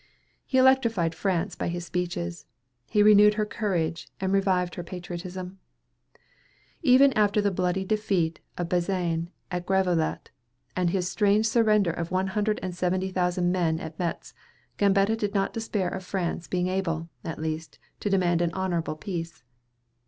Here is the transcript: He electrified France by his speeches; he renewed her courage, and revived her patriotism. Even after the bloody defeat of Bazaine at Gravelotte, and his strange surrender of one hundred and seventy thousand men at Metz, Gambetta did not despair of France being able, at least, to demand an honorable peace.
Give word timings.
He 0.47 0.57
electrified 0.57 1.13
France 1.13 1.53
by 1.55 1.67
his 1.67 1.85
speeches; 1.85 2.47
he 2.89 3.03
renewed 3.03 3.35
her 3.35 3.45
courage, 3.45 4.07
and 4.19 4.33
revived 4.33 4.73
her 4.73 4.81
patriotism. 4.83 5.59
Even 6.81 7.13
after 7.13 7.39
the 7.39 7.51
bloody 7.51 7.85
defeat 7.85 8.39
of 8.57 8.67
Bazaine 8.69 9.29
at 9.51 9.67
Gravelotte, 9.67 10.31
and 10.75 10.89
his 10.89 11.07
strange 11.07 11.45
surrender 11.45 11.91
of 11.91 12.09
one 12.09 12.29
hundred 12.29 12.59
and 12.63 12.73
seventy 12.75 13.11
thousand 13.11 13.51
men 13.51 13.79
at 13.79 13.99
Metz, 13.99 14.33
Gambetta 14.79 15.15
did 15.15 15.35
not 15.35 15.53
despair 15.53 15.89
of 15.89 16.03
France 16.03 16.47
being 16.47 16.65
able, 16.65 17.09
at 17.23 17.37
least, 17.37 17.77
to 17.99 18.09
demand 18.09 18.41
an 18.41 18.49
honorable 18.53 18.95
peace. 18.95 19.43